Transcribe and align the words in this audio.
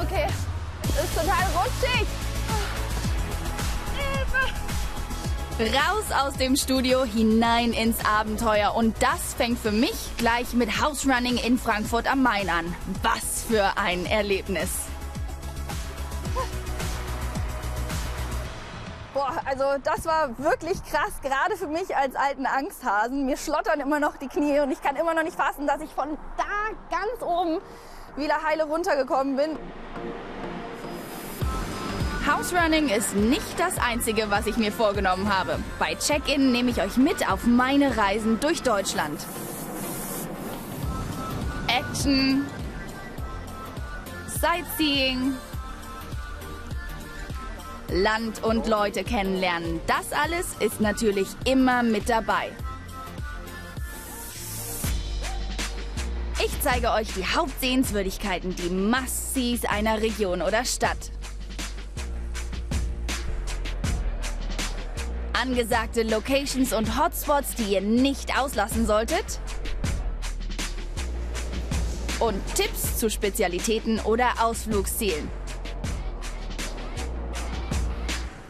Okay, 0.00 0.26
das 0.82 1.04
ist 1.04 1.14
total 1.14 1.44
rutschig. 1.54 2.06
Hilfe! 3.96 5.76
Raus 5.76 6.10
aus 6.10 6.34
dem 6.34 6.56
Studio, 6.56 7.04
hinein 7.04 7.72
ins 7.72 8.04
Abenteuer. 8.04 8.74
Und 8.74 8.96
das 9.00 9.34
fängt 9.34 9.58
für 9.58 9.70
mich 9.70 9.94
gleich 10.16 10.54
mit 10.54 10.80
House 10.82 11.06
Running 11.06 11.36
in 11.36 11.58
Frankfurt 11.58 12.10
am 12.10 12.22
Main 12.22 12.50
an. 12.50 12.74
Was 13.02 13.44
für 13.48 13.76
ein 13.76 14.04
Erlebnis. 14.06 14.70
Boah, 19.14 19.34
also 19.44 19.64
das 19.84 20.06
war 20.06 20.38
wirklich 20.38 20.82
krass, 20.84 21.12
gerade 21.22 21.56
für 21.56 21.66
mich 21.66 21.94
als 21.94 22.14
alten 22.14 22.46
Angsthasen. 22.46 23.26
Mir 23.26 23.36
schlottern 23.36 23.80
immer 23.80 24.00
noch 24.00 24.16
die 24.16 24.28
Knie 24.28 24.60
und 24.60 24.70
ich 24.70 24.80
kann 24.80 24.96
immer 24.96 25.12
noch 25.12 25.22
nicht 25.22 25.36
fassen, 25.36 25.66
dass 25.66 25.82
ich 25.82 25.90
von 25.90 26.16
da 26.38 26.44
ganz 26.90 27.20
oben 27.20 27.60
wieder 28.16 28.42
heile 28.42 28.64
runtergekommen 28.64 29.36
bin. 29.36 29.58
House 32.26 32.54
Running 32.54 32.88
ist 32.88 33.14
nicht 33.14 33.58
das 33.58 33.78
Einzige, 33.78 34.30
was 34.30 34.46
ich 34.46 34.56
mir 34.56 34.72
vorgenommen 34.72 35.28
habe. 35.28 35.58
Bei 35.78 35.94
Check-In 35.94 36.52
nehme 36.52 36.70
ich 36.70 36.80
euch 36.80 36.96
mit 36.96 37.30
auf 37.30 37.44
meine 37.44 37.96
Reisen 37.98 38.40
durch 38.40 38.62
Deutschland. 38.62 39.20
Action, 41.66 42.46
Sightseeing, 44.40 45.34
Land 47.92 48.42
und 48.42 48.66
Leute 48.66 49.04
kennenlernen. 49.04 49.80
Das 49.86 50.12
alles 50.12 50.54
ist 50.60 50.80
natürlich 50.80 51.28
immer 51.44 51.82
mit 51.82 52.08
dabei. 52.08 52.50
Ich 56.44 56.60
zeige 56.60 56.90
euch 56.90 57.08
die 57.14 57.24
Hauptsehenswürdigkeiten, 57.24 58.56
die 58.56 58.70
Must-Sees 58.70 59.64
einer 59.64 60.00
Region 60.00 60.42
oder 60.42 60.64
Stadt. 60.64 61.12
angesagte 65.42 66.04
Locations 66.04 66.72
und 66.72 66.96
Hotspots, 66.96 67.56
die 67.56 67.74
ihr 67.74 67.80
nicht 67.80 68.38
auslassen 68.38 68.86
solltet. 68.86 69.40
Und 72.20 72.40
Tipps 72.54 72.98
zu 72.98 73.10
Spezialitäten 73.10 73.98
oder 74.00 74.28
Ausflugszielen. 74.40 75.28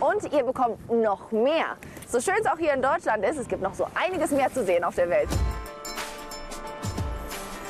Und 0.00 0.32
ihr 0.32 0.44
bekommt 0.44 0.90
noch 0.90 1.30
mehr. 1.32 1.76
So 2.08 2.20
schön 2.20 2.34
es 2.40 2.46
auch 2.46 2.58
hier 2.58 2.72
in 2.72 2.82
Deutschland 2.82 3.24
ist, 3.24 3.36
es 3.38 3.48
gibt 3.48 3.62
noch 3.62 3.74
so 3.74 3.86
einiges 3.94 4.30
mehr 4.30 4.52
zu 4.52 4.64
sehen 4.64 4.84
auf 4.84 4.94
der 4.94 5.08
Welt. 5.10 5.28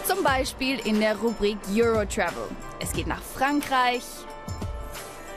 Zum 0.04 0.22
Beispiel 0.22 0.78
in 0.86 1.00
der 1.00 1.16
Rubrik 1.16 1.58
Eurotravel. 1.74 2.48
Es 2.80 2.92
geht 2.92 3.06
nach 3.06 3.22
Frankreich, 3.22 4.02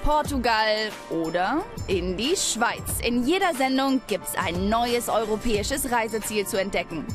Portugal 0.04 0.90
oder 1.10 1.62
in 1.88 2.18
die 2.18 2.36
Schweiz. 2.36 3.00
In 3.04 3.24
jeder 3.24 3.54
Sendung 3.54 4.02
gibt 4.08 4.28
es 4.28 4.36
ein 4.36 4.70
neues 4.70 5.10
europäisches 5.10 5.92
Reiseziel 5.92 6.46
zu 6.46 6.60
entdecken. 6.60 7.06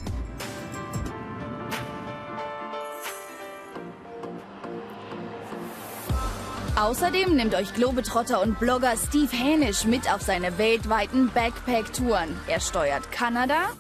Außerdem 6.79 7.35
nimmt 7.35 7.55
euch 7.55 7.73
Globetrotter 7.73 8.43
und 8.43 8.61
Blogger 8.61 8.93
Steve 8.99 9.35
Hänisch 9.35 9.85
mit 9.87 10.13
auf 10.13 10.21
seine 10.21 10.59
weltweiten 10.59 11.31
Backpack-Touren. 11.31 12.39
Er 12.49 12.61
steuert 12.61 13.11
Kanada, 13.11 13.71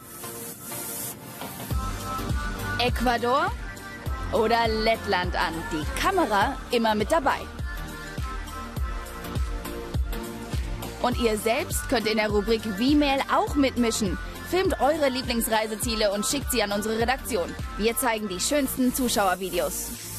Ecuador 2.78 3.52
oder 4.32 4.66
Lettland 4.68 5.36
an. 5.36 5.52
Die 5.72 6.00
Kamera 6.00 6.56
immer 6.70 6.94
mit 6.94 7.12
dabei. 7.12 7.38
Und 11.02 11.18
ihr 11.18 11.36
selbst 11.36 11.90
könnt 11.90 12.06
in 12.06 12.16
der 12.16 12.30
Rubrik 12.30 12.62
V-Mail 12.62 13.20
auch 13.30 13.56
mitmischen. 13.56 14.16
Filmt 14.48 14.80
eure 14.80 15.10
Lieblingsreiseziele 15.10 16.12
und 16.12 16.24
schickt 16.24 16.50
sie 16.50 16.62
an 16.62 16.72
unsere 16.72 16.98
Redaktion. 16.98 17.54
Wir 17.76 17.94
zeigen 17.94 18.28
die 18.28 18.40
schönsten 18.40 18.94
Zuschauervideos. 18.94 20.15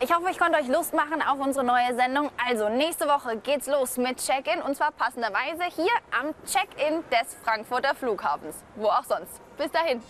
Ich 0.00 0.12
hoffe, 0.12 0.28
ich 0.30 0.38
konnte 0.38 0.58
euch 0.58 0.66
Lust 0.68 0.92
machen 0.92 1.22
auf 1.22 1.38
unsere 1.38 1.64
neue 1.64 1.94
Sendung. 1.94 2.30
Also 2.48 2.68
nächste 2.68 3.06
Woche 3.06 3.36
geht's 3.36 3.68
los 3.68 3.96
mit 3.96 4.18
Check-in 4.18 4.60
und 4.60 4.76
zwar 4.76 4.90
passenderweise 4.90 5.64
hier 5.74 5.92
am 6.20 6.34
Check-in 6.44 7.04
des 7.10 7.34
Frankfurter 7.44 7.94
Flughafens. 7.94 8.56
Wo 8.74 8.88
auch 8.88 9.04
sonst. 9.04 9.40
Bis 9.56 9.70
dahin. 9.70 10.02